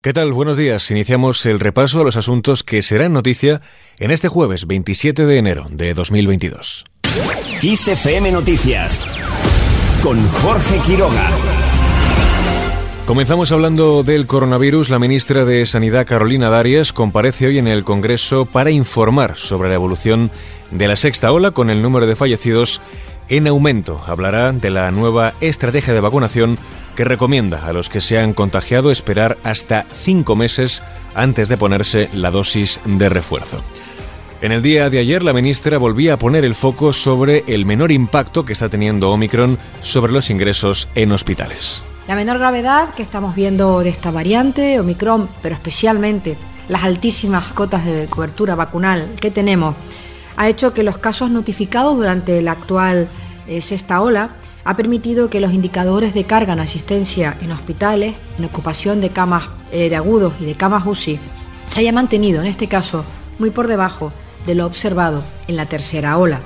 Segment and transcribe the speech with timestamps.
[0.00, 0.32] ¿Qué tal?
[0.32, 0.92] Buenos días.
[0.92, 3.60] Iniciamos el repaso a los asuntos que serán noticia
[3.98, 6.84] en este jueves 27 de enero de 2022.
[7.60, 9.04] XFM Noticias
[10.00, 11.28] con Jorge Quiroga.
[13.06, 14.88] Comenzamos hablando del coronavirus.
[14.88, 19.74] La ministra de Sanidad, Carolina Darias, comparece hoy en el Congreso para informar sobre la
[19.74, 20.30] evolución
[20.70, 22.80] de la sexta ola con el número de fallecidos
[23.28, 24.00] en aumento.
[24.06, 26.58] Hablará de la nueva estrategia de vacunación
[26.96, 30.82] que recomienda a los que se han contagiado esperar hasta cinco meses
[31.14, 33.62] antes de ponerse la dosis de refuerzo.
[34.40, 37.90] En el día de ayer, la ministra volvía a poner el foco sobre el menor
[37.90, 41.82] impacto que está teniendo Omicron sobre los ingresos en hospitales.
[42.06, 46.38] La menor gravedad que estamos viendo de esta variante, Omicron, pero especialmente
[46.68, 49.74] las altísimas cotas de cobertura vacunal que tenemos,
[50.36, 53.08] ha hecho que los casos notificados durante la actual
[53.60, 59.00] sexta ola ha permitido que los indicadores de carga en asistencia en hospitales, en ocupación
[59.00, 61.18] de camas eh, de agudos y de camas UCI,
[61.66, 63.04] se haya mantenido, en este caso,
[63.38, 64.12] muy por debajo
[64.46, 66.40] de lo observado en la tercera ola.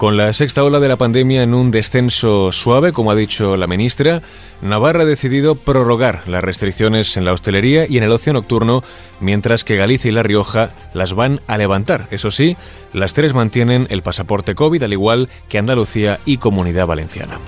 [0.00, 3.66] Con la sexta ola de la pandemia en un descenso suave, como ha dicho la
[3.66, 4.22] ministra,
[4.62, 8.82] Navarra ha decidido prorrogar las restricciones en la hostelería y en el ocio nocturno,
[9.20, 12.06] mientras que Galicia y La Rioja las van a levantar.
[12.10, 12.56] Eso sí,
[12.94, 17.38] las tres mantienen el pasaporte COVID, al igual que Andalucía y Comunidad Valenciana.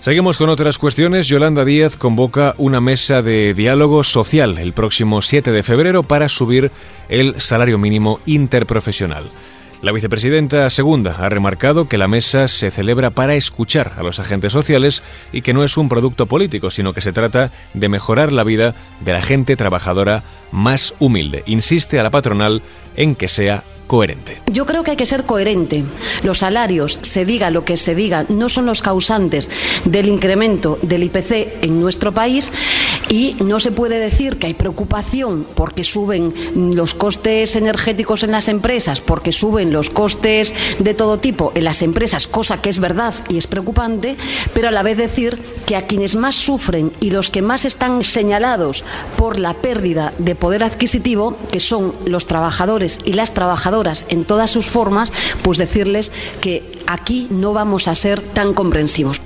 [0.00, 1.28] Seguimos con otras cuestiones.
[1.28, 6.70] Yolanda Díaz convoca una mesa de diálogo social el próximo 7 de febrero para subir
[7.10, 9.24] el salario mínimo interprofesional.
[9.82, 14.52] La vicepresidenta segunda ha remarcado que la mesa se celebra para escuchar a los agentes
[14.52, 18.44] sociales y que no es un producto político, sino que se trata de mejorar la
[18.44, 21.44] vida de la gente trabajadora más humilde.
[21.46, 22.60] Insiste a la patronal
[22.94, 24.40] en que sea coherente.
[24.46, 25.82] Yo creo que hay que ser coherente.
[26.22, 29.50] Los salarios, se diga lo que se diga, no son los causantes
[29.84, 32.52] del incremento del IPC en nuestro país
[33.10, 36.32] y no se puede decir que hay preocupación porque suben
[36.74, 41.82] los costes energéticos en las empresas, porque suben los costes de todo tipo en las
[41.82, 44.16] empresas, cosa que es verdad y es preocupante,
[44.54, 48.04] pero a la vez decir que a quienes más sufren y los que más están
[48.04, 48.84] señalados
[49.16, 54.52] por la pérdida de poder adquisitivo, que son los trabajadores y las trabajadoras, en todas
[54.52, 55.12] sus formas,
[55.42, 59.20] pues decirles que aquí no vamos a ser tan comprensivos.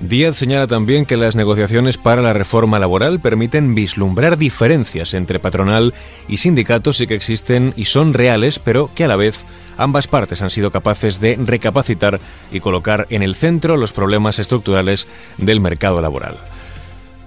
[0.00, 5.94] Díaz señala también que las negociaciones para la reforma laboral permiten vislumbrar diferencias entre patronal
[6.28, 9.46] y sindicatos y que existen y son reales, pero que a la vez
[9.78, 12.20] ambas partes han sido capaces de recapacitar
[12.52, 15.08] y colocar en el centro los problemas estructurales
[15.38, 16.36] del mercado laboral.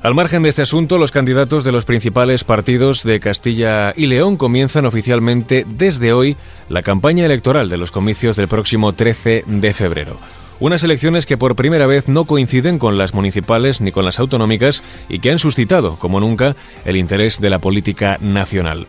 [0.03, 4.37] Al margen de este asunto, los candidatos de los principales partidos de Castilla y León
[4.37, 6.37] comienzan oficialmente desde hoy
[6.69, 10.17] la campaña electoral de los comicios del próximo 13 de febrero.
[10.59, 14.83] Unas elecciones que por primera vez no coinciden con las municipales ni con las autonómicas
[15.07, 18.87] y que han suscitado, como nunca, el interés de la política nacional.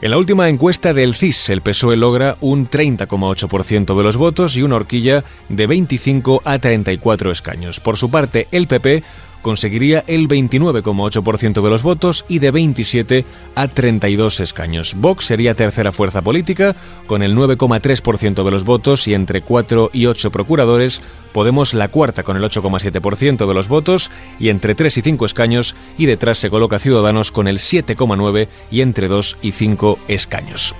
[0.00, 4.62] En la última encuesta del CIS, el PSOE logra un 30,8% de los votos y
[4.62, 7.80] una horquilla de 25 a 34 escaños.
[7.80, 9.02] Por su parte, el PP
[9.48, 14.94] conseguiría el 29,8% de los votos y de 27 a 32 escaños.
[14.94, 16.76] Vox sería tercera fuerza política
[17.06, 21.00] con el 9,3% de los votos y entre 4 y 8 procuradores.
[21.32, 25.74] Podemos la cuarta con el 8,7% de los votos y entre 3 y 5 escaños
[25.96, 30.74] y detrás se coloca Ciudadanos con el 7,9 y entre 2 y 5 escaños.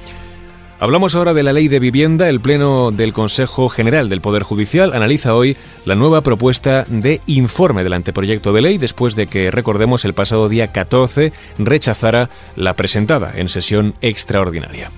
[0.80, 2.28] Hablamos ahora de la ley de vivienda.
[2.28, 7.82] El Pleno del Consejo General del Poder Judicial analiza hoy la nueva propuesta de informe
[7.82, 13.32] del anteproyecto de ley después de que, recordemos, el pasado día 14 rechazara la presentada
[13.34, 14.92] en sesión extraordinaria.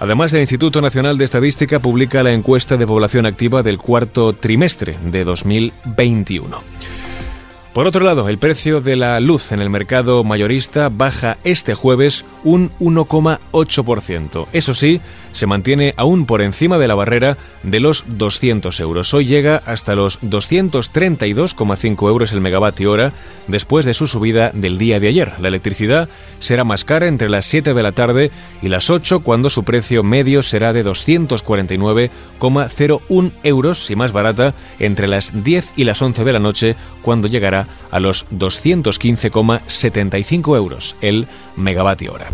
[0.00, 4.96] Además, el Instituto Nacional de Estadística publica la encuesta de población activa del cuarto trimestre
[5.04, 6.75] de 2021.
[7.76, 12.24] Por otro lado, el precio de la luz en el mercado mayorista baja este jueves
[12.42, 14.46] un 1,8%.
[14.54, 19.12] Eso sí, se mantiene aún por encima de la barrera de los 200 euros.
[19.12, 23.12] Hoy llega hasta los 232,5 euros el megavatio hora
[23.46, 25.34] después de su subida del día de ayer.
[25.38, 26.08] La electricidad
[26.38, 28.30] será más cara entre las 7 de la tarde
[28.62, 35.08] y las 8 cuando su precio medio será de 249,01 euros y más barata entre
[35.08, 41.26] las 10 y las 11 de la noche cuando llegará a los 215,75 euros el
[41.56, 42.30] megavatio hora.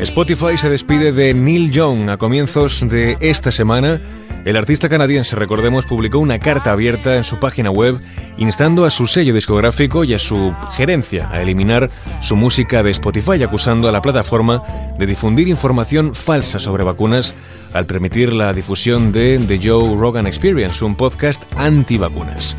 [0.00, 4.00] Spotify se despide de Neil Young a comienzos de esta semana.
[4.44, 8.00] El artista canadiense, recordemos, publicó una carta abierta en su página web
[8.38, 11.90] instando a su sello discográfico y a su gerencia a eliminar
[12.20, 14.62] su música de Spotify, acusando a la plataforma
[14.98, 17.34] de difundir información falsa sobre vacunas
[17.74, 22.56] al permitir la difusión de The Joe Rogan Experience, un podcast anti-vacunas.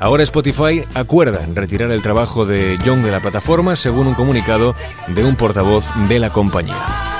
[0.00, 4.74] Ahora Spotify acuerda retirar el trabajo de Young de la plataforma, según un comunicado
[5.08, 7.13] de un portavoz de la compañía.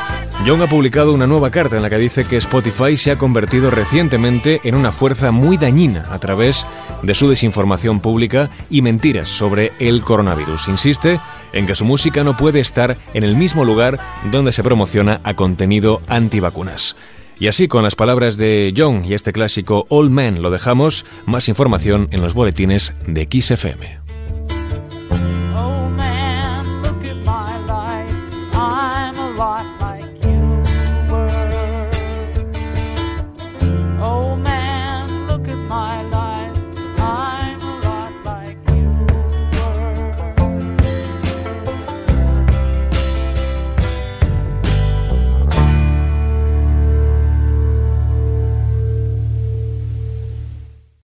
[0.45, 3.71] Young ha publicado una nueva carta en la que dice que Spotify se ha convertido
[3.71, 6.67] recientemente en una fuerza muy dañina a través
[7.03, 10.69] de su desinformación pública y mentiras sobre el coronavirus.
[10.69, 11.19] Insiste
[11.55, 13.99] en que su música no puede estar en el mismo lugar
[14.31, 16.95] donde se promociona a contenido antivacunas.
[17.39, 21.07] Y así, con las palabras de John y este clásico Old Man, lo dejamos.
[21.25, 24.04] Más información en los boletines de XFM.